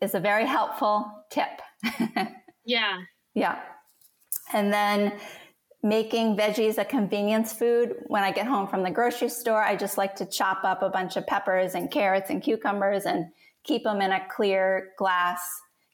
[0.00, 1.60] is a very helpful tip.
[2.64, 2.98] yeah.
[3.34, 3.58] Yeah.
[4.52, 5.18] And then
[5.82, 7.94] making veggies a convenience food.
[8.06, 10.88] When I get home from the grocery store, I just like to chop up a
[10.88, 13.26] bunch of peppers and carrots and cucumbers and
[13.64, 15.40] keep them in a clear glass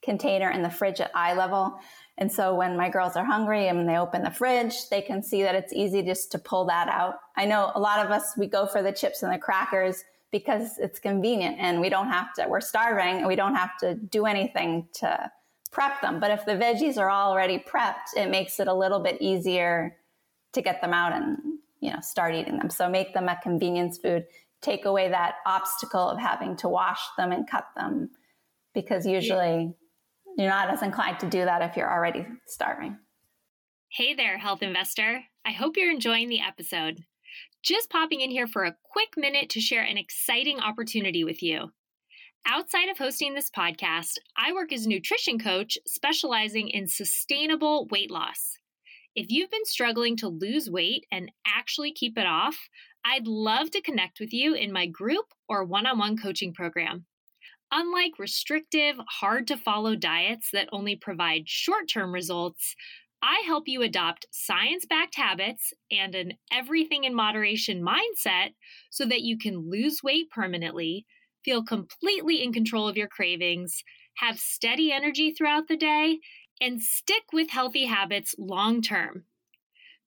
[0.02, 1.78] container in the fridge at eye level.
[2.16, 5.42] And so when my girls are hungry and they open the fridge, they can see
[5.42, 7.16] that it's easy just to pull that out.
[7.36, 10.78] I know a lot of us, we go for the chips and the crackers because
[10.78, 14.26] it's convenient and we don't have to, we're starving and we don't have to do
[14.26, 15.30] anything to
[15.74, 16.20] prep them.
[16.20, 19.96] But if the veggies are already prepped, it makes it a little bit easier
[20.54, 21.36] to get them out and,
[21.80, 22.70] you know, start eating them.
[22.70, 24.24] So make them a convenience food.
[24.62, 28.10] Take away that obstacle of having to wash them and cut them
[28.72, 29.74] because usually
[30.38, 32.96] you're not as inclined to do that if you're already starving.
[33.90, 35.24] Hey there, health investor.
[35.44, 37.04] I hope you're enjoying the episode.
[37.62, 41.72] Just popping in here for a quick minute to share an exciting opportunity with you.
[42.46, 48.10] Outside of hosting this podcast, I work as a nutrition coach specializing in sustainable weight
[48.10, 48.58] loss.
[49.16, 52.58] If you've been struggling to lose weight and actually keep it off,
[53.02, 57.06] I'd love to connect with you in my group or one on one coaching program.
[57.72, 62.76] Unlike restrictive, hard to follow diets that only provide short term results,
[63.22, 68.50] I help you adopt science backed habits and an everything in moderation mindset
[68.90, 71.06] so that you can lose weight permanently,
[71.44, 73.82] feel completely in control of your cravings,
[74.16, 76.18] have steady energy throughout the day,
[76.60, 79.24] and stick with healthy habits long term.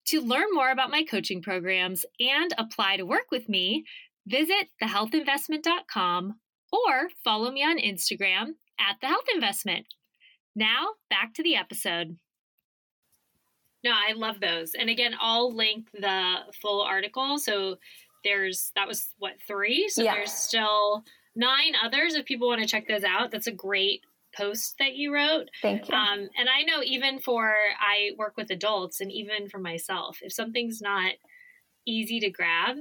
[0.07, 3.83] To learn more about my coaching programs and apply to work with me,
[4.25, 6.39] visit thehealthinvestment.com
[6.71, 9.83] or follow me on Instagram at thehealthinvestment.
[10.55, 12.17] Now, back to the episode.
[13.83, 14.71] No, I love those.
[14.77, 17.37] And again, I'll link the full article.
[17.37, 17.77] So
[18.23, 19.87] there's that was what three?
[19.89, 20.13] So yeah.
[20.13, 21.03] there's still
[21.37, 23.31] nine others if people want to check those out.
[23.31, 24.01] That's a great
[24.35, 25.49] post that you wrote.
[25.61, 25.95] Thank you.
[25.95, 30.33] Um, and I know even for I work with adults and even for myself, if
[30.33, 31.13] something's not
[31.85, 32.77] easy to grab,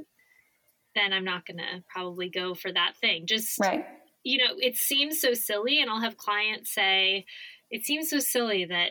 [0.94, 3.26] then I'm not going to probably go for that thing.
[3.26, 3.84] Just right.
[4.24, 7.26] You know, it seems so silly, and I'll have clients say,
[7.70, 8.90] "It seems so silly that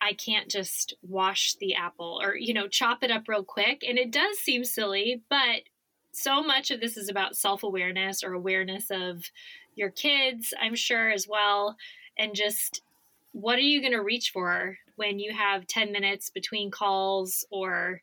[0.00, 3.82] I can't just wash the apple or, you know, chop it up real quick.
[3.86, 5.62] And it does seem silly, but
[6.14, 9.24] so much of this is about self awareness or awareness of
[9.74, 11.76] your kids, I'm sure, as well.
[12.18, 12.82] And just
[13.32, 18.00] what are you going to reach for when you have 10 minutes between calls or,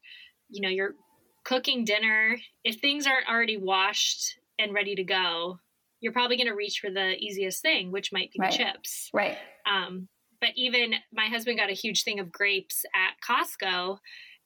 [0.49, 0.95] you know, you're
[1.43, 2.37] cooking dinner?
[2.63, 5.59] If things aren't already washed and ready to go,
[6.01, 8.51] you're probably going to reach for the easiest thing, which might be right.
[8.51, 9.09] the chips.
[9.13, 9.37] Right.
[9.65, 10.09] Um,
[10.41, 13.99] but even my husband got a huge thing of grapes at Costco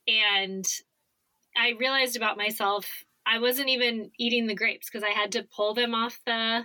[0.08, 0.66] and
[1.58, 5.74] I realized about myself I wasn't even eating the grapes because I had to pull
[5.74, 6.64] them off the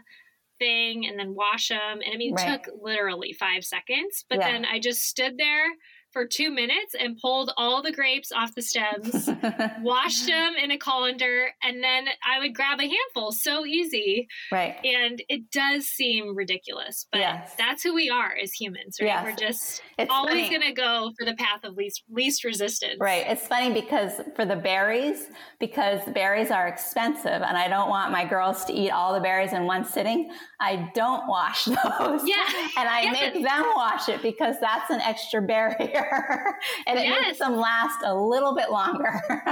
[0.58, 2.60] thing and then wash them and I mean right.
[2.60, 4.52] it took literally 5 seconds but yeah.
[4.52, 5.66] then I just stood there
[6.12, 9.28] for two minutes and pulled all the grapes off the stems,
[9.80, 13.32] washed them in a colander, and then I would grab a handful.
[13.32, 14.28] So easy.
[14.50, 14.76] Right.
[14.84, 17.54] And it does seem ridiculous, but yes.
[17.56, 19.06] that's who we are as humans, right?
[19.06, 19.24] Yes.
[19.24, 22.96] We're just it's always going to go for the path of least least resistance.
[23.00, 23.24] Right.
[23.26, 28.24] It's funny because for the berries, because berries are expensive and I don't want my
[28.24, 32.20] girls to eat all the berries in one sitting, I don't wash those.
[32.24, 32.44] Yeah.
[32.76, 33.34] and I yes.
[33.34, 35.78] make them wash it because that's an extra barrier.
[36.86, 37.22] and it yes.
[37.22, 39.20] makes them last a little bit longer.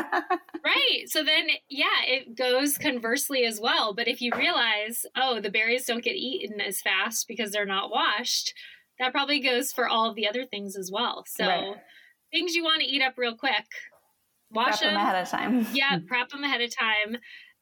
[0.64, 1.04] right.
[1.06, 3.94] So then, yeah, it goes conversely as well.
[3.94, 7.90] But if you realize, oh, the berries don't get eaten as fast because they're not
[7.90, 8.52] washed,
[8.98, 11.24] that probably goes for all of the other things as well.
[11.26, 11.74] So right.
[12.30, 13.66] things you want to eat up real quick,
[14.50, 15.66] wash prep them, them ahead of time.
[15.72, 17.16] yeah, prep them ahead of time.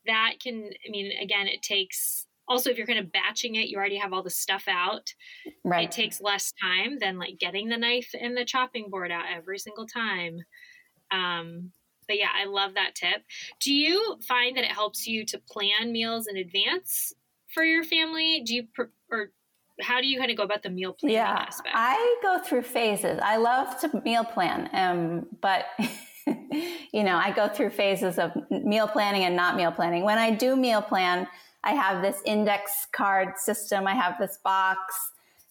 [0.07, 3.77] That can, I mean, again, it takes also if you're kind of batching it you
[3.77, 5.13] already have all the stuff out
[5.65, 9.25] right it takes less time than like getting the knife and the chopping board out
[9.35, 10.39] every single time
[11.11, 11.71] um
[12.07, 13.23] but yeah i love that tip
[13.61, 17.13] do you find that it helps you to plan meals in advance
[17.53, 18.65] for your family do you
[19.11, 19.31] or
[19.81, 21.75] how do you kind of go about the meal planning yeah, aspect?
[21.75, 23.21] I go through phases.
[23.23, 25.67] I love to meal plan, um, but
[26.93, 30.05] you know, I go through phases of meal planning and not meal planning.
[30.05, 31.27] When I do meal plan,
[31.67, 33.89] I have this index card system.
[33.89, 34.79] I have this box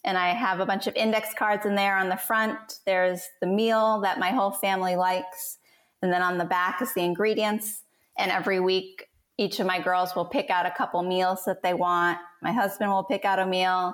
[0.06, 2.80] and I have a bunch of index cards in there on the front.
[2.86, 5.58] There's the meal that my whole family likes.
[6.02, 7.82] And then on the back is the ingredients.
[8.18, 11.74] And every week, each of my girls will pick out a couple meals that they
[11.74, 12.18] want.
[12.42, 13.94] My husband will pick out a meal.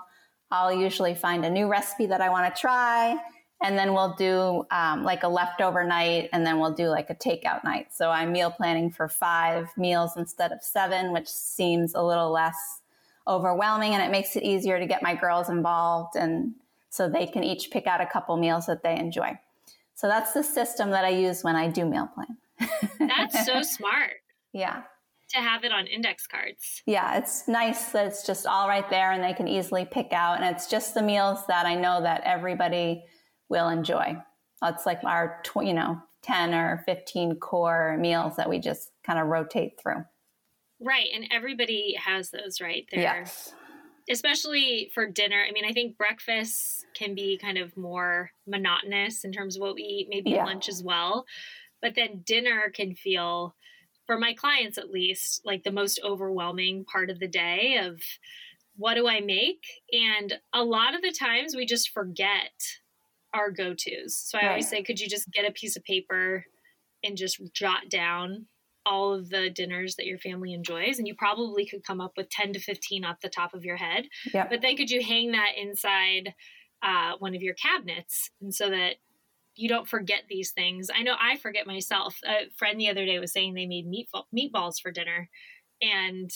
[0.51, 3.17] I'll usually find a new recipe that I want to try
[3.61, 7.15] and then we'll do um, like a leftover night and then we'll do like a
[7.15, 12.01] takeout night so i'm meal planning for five meals instead of seven which seems a
[12.01, 12.81] little less
[13.27, 16.53] overwhelming and it makes it easier to get my girls involved and
[16.89, 19.37] so they can each pick out a couple meals that they enjoy
[19.93, 22.37] so that's the system that i use when i do meal plan
[22.99, 24.13] that's so smart
[24.53, 24.81] yeah
[25.29, 26.81] to have it on index cards.
[26.85, 30.41] Yeah, it's nice that it's just all right there and they can easily pick out.
[30.41, 33.05] And it's just the meals that I know that everybody
[33.51, 34.17] will enjoy.
[34.63, 39.27] It's like our, you know, 10 or 15 core meals that we just kind of
[39.27, 40.05] rotate through.
[40.79, 41.07] Right.
[41.13, 42.87] And everybody has those, right?
[42.91, 43.01] There.
[43.01, 43.53] Yes.
[44.09, 45.43] Especially for dinner.
[45.47, 49.75] I mean, I think breakfast can be kind of more monotonous in terms of what
[49.75, 50.45] we eat, maybe Yeah.
[50.45, 51.25] lunch as well.
[51.81, 53.55] But then dinner can feel,
[54.07, 58.01] for my clients at least, like the most overwhelming part of the day of
[58.75, 59.63] what do I make?
[59.91, 62.51] And a lot of the times we just forget
[63.33, 64.15] our go tos.
[64.15, 66.45] So I always say, could you just get a piece of paper
[67.03, 68.47] and just jot down
[68.85, 70.97] all of the dinners that your family enjoys?
[70.97, 73.77] And you probably could come up with 10 to 15 off the top of your
[73.77, 74.05] head.
[74.33, 74.49] Yep.
[74.49, 76.33] But then could you hang that inside
[76.83, 78.95] uh, one of your cabinets and so that
[79.55, 80.89] you don't forget these things?
[80.93, 82.17] I know I forget myself.
[82.25, 85.29] A friend the other day was saying they made meatball, meatballs for dinner.
[85.81, 86.29] And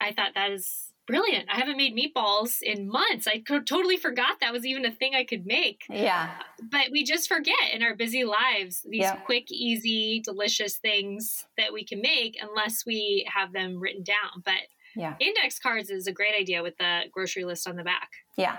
[0.00, 1.48] I thought that is brilliant.
[1.50, 3.26] I haven't made meatballs in months.
[3.26, 5.82] I totally forgot that was even a thing I could make.
[5.90, 6.30] Yeah.
[6.70, 9.16] But we just forget in our busy lives these Yeah.
[9.16, 14.42] quick, easy, delicious things that we can make unless we have them written down.
[14.44, 15.14] But Yeah.
[15.20, 18.10] index cards is a great idea with the grocery list on the back.
[18.36, 18.56] Yeah.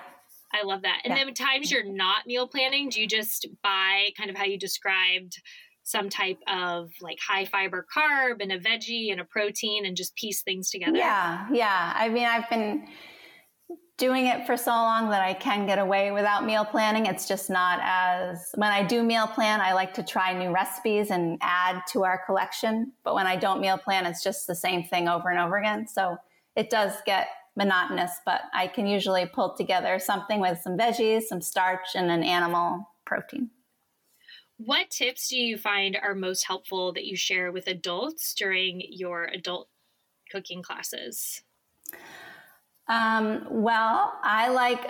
[0.53, 1.01] I love that.
[1.03, 1.23] And Yeah.
[1.25, 5.41] then times you're not meal planning, do you just buy kind of how you described
[5.83, 10.15] some type of like high fiber carb and a veggie and a protein and just
[10.15, 10.97] piece things together?
[10.97, 11.93] Yeah, yeah.
[11.95, 12.87] I mean, I've been
[13.97, 17.05] doing it for so long that I can get away without meal planning.
[17.05, 21.11] It's just not as when I do meal plan, I like to try new recipes
[21.11, 22.93] and add to our collection.
[23.03, 25.87] But when I don't meal plan, it's just the same thing over and over again.
[25.87, 26.17] So
[26.55, 31.41] it does get monotonous, but I can usually pull together something with some veggies, some
[31.41, 33.51] starch, and an animal protein.
[34.65, 39.23] What tips do you find are most helpful that you share with adults during your
[39.25, 39.69] adult
[40.31, 41.41] cooking classes?
[42.87, 44.87] Um, well, I like,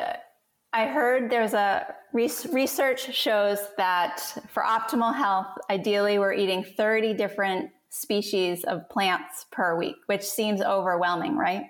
[0.73, 7.71] I heard there's a research shows that for optimal health, ideally we're eating 30 different
[7.89, 11.63] species of plants per week, which seems overwhelming, right?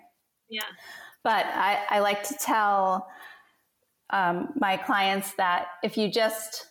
[0.50, 0.64] Yeah.
[1.24, 3.08] But I, I like to tell
[4.10, 6.66] um, my clients that if you just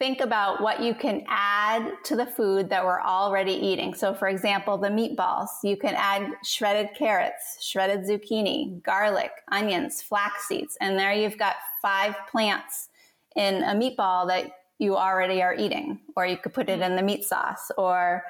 [0.00, 3.92] think about what you can add to the food that we're already eating.
[3.92, 10.48] So, for example, the meatballs, you can add shredded carrots, shredded zucchini, garlic, onions, flax
[10.48, 12.88] seeds, and there you've got five plants
[13.36, 17.02] in a meatball that you already are eating, or you could put it in the
[17.02, 18.24] meat sauce, or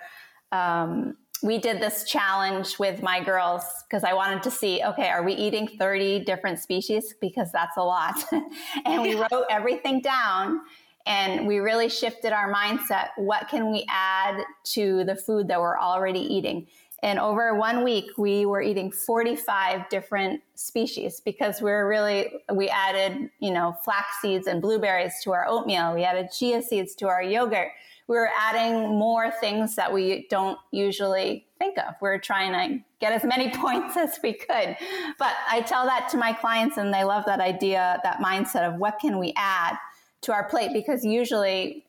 [0.51, 5.23] um, we did this challenge with my girls because I wanted to see, okay, are
[5.23, 7.15] we eating 30 different species?
[7.21, 8.17] Because that's a lot.
[8.85, 10.63] and we wrote everything down
[11.11, 13.09] and we really shifted our mindset.
[13.17, 14.45] What can we add
[14.75, 16.69] to the food that we're already eating?
[17.03, 22.69] And over one week, we were eating 45 different species because we are really, we
[22.69, 25.95] added, you know, flax seeds and blueberries to our oatmeal.
[25.95, 27.73] We added chia seeds to our yogurt.
[28.07, 31.95] We were adding more things that we don't usually think of.
[32.01, 34.77] We are trying to get as many points as we could.
[35.19, 38.79] But I tell that to my clients and they love that idea, that mindset of
[38.79, 39.77] what can we add
[40.23, 40.71] to our plate?
[40.73, 41.85] Because usually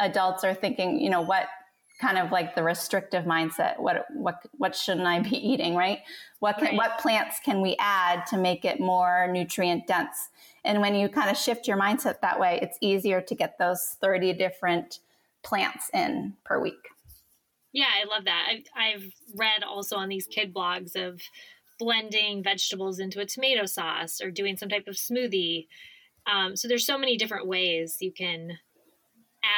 [0.00, 1.46] adults are thinking, you know, what
[2.00, 6.00] kind of like the restrictive mindset what what what shouldn't i be eating right
[6.40, 6.74] what can, Right.
[6.76, 10.30] what plants can we add to make it more nutrient dense
[10.64, 13.96] and when you kind of shift your mindset that way it's easier to get those
[14.00, 14.98] 30 different
[15.44, 16.88] plants in per week
[17.72, 18.48] Yeah, I love that.
[18.50, 21.20] I've, I've read also on these kid blogs of
[21.78, 25.66] blending vegetables into a tomato sauce or doing some type of smoothie.
[26.26, 28.58] Um, so there's so many different ways you can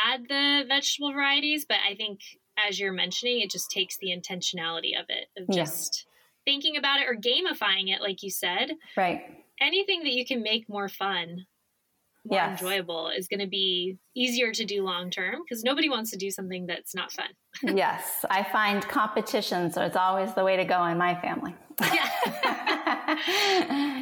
[0.07, 2.21] add the vegetable varieties, but I think
[2.57, 5.65] as you're mentioning, it just takes the intentionality of it, of Yeah.
[5.65, 6.07] just
[6.45, 8.73] thinking about it or gamifying it, like you said.
[8.97, 11.47] right Anything that you can make more fun,
[12.25, 12.61] more Yes.
[12.61, 16.31] enjoyable is going to be easier to do long term because nobody wants to do
[16.31, 17.29] something that's not fun.
[17.77, 22.11] yes i find competitions is always the way to go in my family Yeah.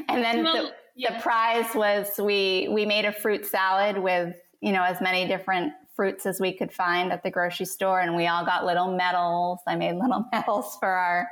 [0.09, 1.17] and then Well, the, yeah.
[1.17, 5.73] the prize was we we made a fruit salad with you know as many different
[5.95, 9.61] fruits as we could find at the grocery store and we all got little medals.
[9.67, 11.29] I made little medals for our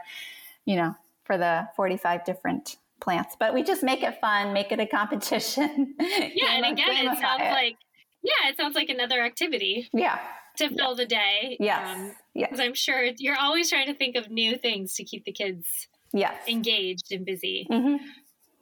[0.64, 0.94] you know
[1.25, 3.37] for the 45 different plants.
[3.38, 7.40] But we just make it fun make it a competition Yeah, and again, it sounds
[7.40, 7.77] like
[8.23, 10.18] yeah, it sounds like another activity yeah.
[10.59, 11.57] to fill the day.
[11.59, 12.14] yes.
[12.34, 12.51] Yes.
[12.51, 15.89] because I'm sure you're always trying to think of new things to keep the kids
[16.12, 16.34] yes.
[16.47, 17.66] engaged and busy.
[17.70, 17.97] hmm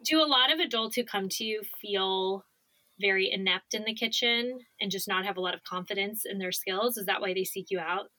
[0.04, 2.44] Do a lot of adults who come to you feel
[3.00, 6.52] very inept in the kitchen and just not have a lot of confidence in their
[6.52, 6.96] skills?
[6.96, 8.10] Is that why they seek you out?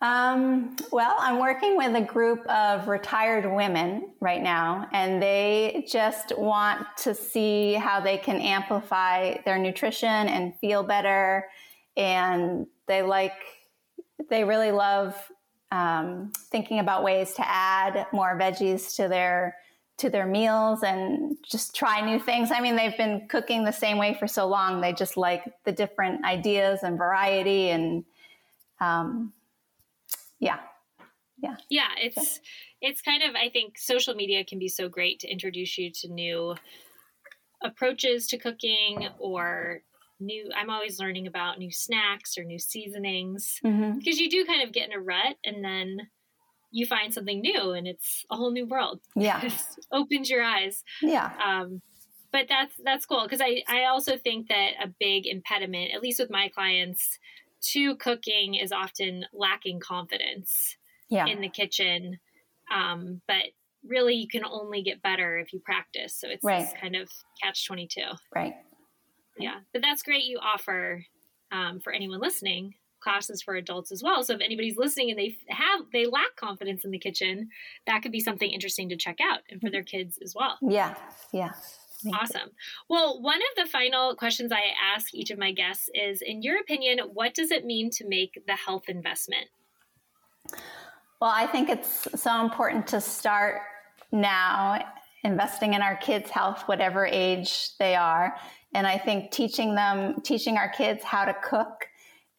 [0.00, 6.38] Um, well, I'm working with a group of retired women right now, and they just
[6.38, 11.48] want to see how they can amplify their nutrition and feel better.
[11.96, 13.32] And they like,
[14.30, 15.16] they really love
[15.72, 19.56] um, thinking about ways to add more veggies to their
[19.98, 22.50] to their meals and just try new things.
[22.52, 24.80] I mean, they've been cooking the same way for so long.
[24.80, 28.04] They just like the different ideas and variety and
[28.80, 29.32] um,
[30.38, 30.58] yeah.
[31.40, 31.56] Yeah.
[31.68, 32.40] Yeah, it's
[32.80, 36.08] it's kind of I think social media can be so great to introduce you to
[36.08, 36.54] new
[37.62, 39.82] approaches to cooking or
[40.20, 43.98] new i'm always learning about new snacks or new seasonings mm-hmm.
[43.98, 45.98] because you do kind of get in a rut and then
[46.70, 49.00] you find something new and it's a whole new world.
[49.14, 49.42] Yeah.
[49.48, 49.54] It
[49.92, 50.82] opens your eyes.
[51.02, 51.30] Yeah.
[51.44, 51.80] Um,
[52.30, 56.18] but that's that's cool because I, I also think that a big impediment at least
[56.18, 57.18] with my clients
[57.60, 60.76] to cooking is often lacking confidence
[61.08, 61.26] yeah.
[61.26, 62.18] in the kitchen.
[62.74, 63.44] Um, but
[63.86, 66.14] really you can only get better if you practice.
[66.14, 66.68] So it's right.
[66.80, 67.08] kind of
[67.42, 68.02] catch 22
[68.34, 68.54] right.
[69.38, 70.24] Yeah, but that's great.
[70.24, 71.04] You offer
[71.52, 72.74] um, for anyone listening
[73.08, 74.22] classes for adults as well.
[74.22, 77.48] So if anybody's listening and they have they lack confidence in the kitchen,
[77.86, 80.58] that could be something interesting to check out and for their kids as well.
[80.60, 80.94] Yeah,
[81.32, 81.52] yeah.
[82.14, 82.50] Awesome.
[82.88, 84.60] Well, one of the final questions I
[84.94, 88.40] ask each of my guests is in your opinion, what does it mean to make
[88.46, 89.46] the health investment?
[91.20, 93.62] Well, I think it's so important to start
[94.12, 94.84] now
[95.24, 98.36] investing in our kids' health, whatever age they are.
[98.74, 101.87] And I think teaching them, teaching our kids how to cook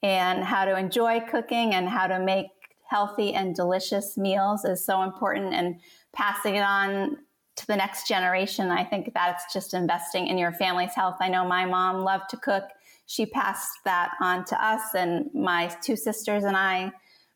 [0.02, 2.48] and how to enjoy cooking and how to make
[2.90, 5.80] healthy and delicious meals is so important and
[6.14, 7.18] passing it on
[7.56, 8.72] to the next generation.
[8.72, 11.18] I think that's just investing in your family's health.
[11.20, 12.64] I know my mom loved to cook.
[13.06, 16.92] She passed that on to us and my two sisters and I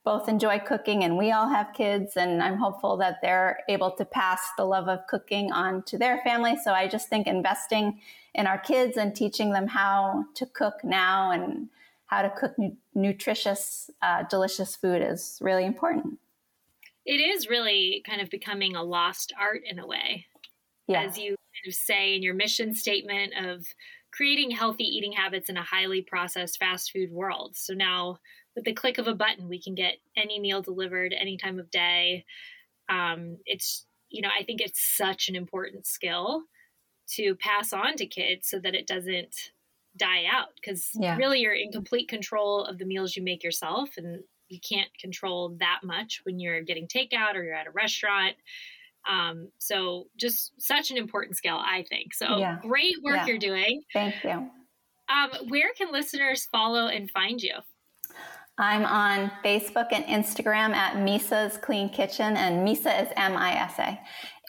[0.06, 4.06] both enjoy cooking and we all have kids and I'm hopeful that they're able to
[4.06, 6.56] pass the love of cooking on to their family.
[6.62, 8.00] So I just think investing
[8.34, 11.70] in our kids and teaching them how to cook now and
[12.14, 16.20] how to cook nu- nutritious, uh, delicious food is really important.
[17.06, 20.28] It is really kind of becoming a lost art in a way.
[20.88, 21.04] Yeah.
[21.04, 23.66] As you kind of say in your mission statement of
[24.12, 27.56] creating healthy eating habits in a highly processed fast food world.
[27.56, 28.20] So now
[28.56, 31.72] with the click of a button, we can get any meal delivered any time of
[31.72, 32.26] day.
[32.90, 36.44] Um, it's, you know, I think it's such an important skill
[37.16, 39.36] to pass on to kids so that it doesn't
[39.98, 41.16] die out because yeah.
[41.18, 45.56] really you're in complete control of the meals you make yourself and you can't control
[45.60, 48.36] that much when you're getting takeout or you're at a restaurant
[49.10, 52.58] um, so just such an important skill i think so yeah.
[52.62, 53.26] great work yeah.
[53.26, 54.50] you're doing thank you
[55.10, 57.54] um, where can listeners follow and find you
[58.58, 63.80] I'm on Facebook and Instagram at Misa's Clean Kitchen, and Misa is M I S
[63.80, 64.00] A.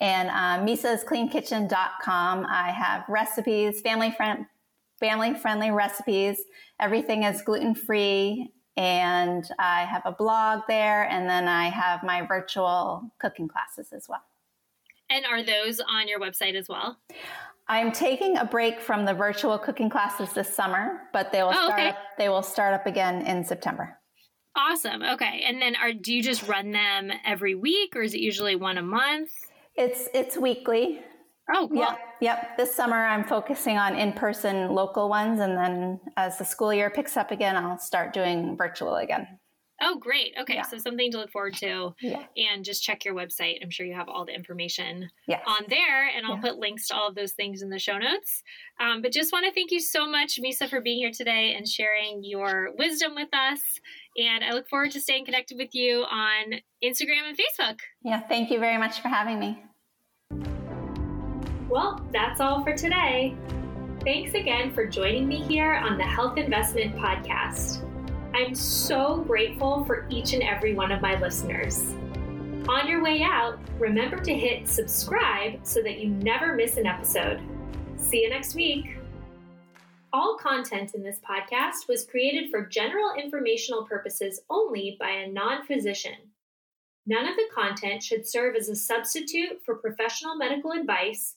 [0.03, 2.47] And uh, misascleankitchen.com.
[2.47, 4.45] I have recipes, family friend,
[4.99, 6.39] family friendly recipes.
[6.81, 12.27] Everything is gluten free, and I have a blog there, and then I have my
[12.27, 14.23] virtual cooking classes as well.
[15.11, 16.99] And are those on your website as well?
[17.69, 21.67] I'm taking a break from the virtual cooking classes this summer, but they will oh,
[21.67, 21.89] start okay.
[21.91, 23.99] up, they will start up again in September.
[24.57, 25.03] Awesome.
[25.03, 25.45] Okay.
[25.47, 28.79] And then are do you just run them every week or is it usually one
[28.79, 29.31] a month?
[29.75, 31.03] It's it's weekly.
[31.53, 31.79] Oh, cool.
[31.79, 31.99] Yep.
[32.21, 32.57] Yep.
[32.57, 37.17] This summer I'm focusing on in-person local ones and then as the school year picks
[37.17, 39.27] up again, I'll start doing virtual again.
[39.83, 40.33] Oh, great.
[40.41, 40.55] Okay.
[40.55, 40.63] Yeah.
[40.63, 41.95] So something to look forward to.
[42.01, 42.23] Yeah.
[42.37, 43.57] And just check your website.
[43.61, 45.43] I'm sure you have all the information yes.
[45.47, 46.09] on there.
[46.09, 46.43] And I'll yeah.
[46.43, 48.43] put links to all of those things in the show notes.
[48.81, 51.69] Um, but just want to thank you so much, Misa, for being here today and
[51.69, 53.61] sharing your wisdom with us.
[54.17, 57.81] And I look forward to staying connected with you on Instagram and Facebook.
[58.03, 58.21] Yeah.
[58.21, 59.61] Thank you very much for having me.
[61.75, 63.35] Well, that's all for today.
[64.05, 67.83] Thanks again for joining me here on the Health Investment Podcast.
[68.33, 71.81] I'm so grateful for each and every one of my listeners.
[72.69, 77.43] On your way out, remember to hit subscribe so that you never miss an episode.
[77.97, 78.97] See you next week.
[80.13, 85.67] All content in this podcast was created for general informational purposes only by a non
[85.67, 86.15] physician.
[87.07, 91.37] None of the content should serve as a substitute for professional medical advice,